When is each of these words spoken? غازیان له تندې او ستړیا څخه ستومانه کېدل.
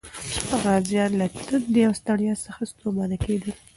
غازیان 0.61 1.11
له 1.19 1.25
تندې 1.47 1.81
او 1.87 1.93
ستړیا 2.01 2.33
څخه 2.45 2.61
ستومانه 2.71 3.17
کېدل. 3.25 3.51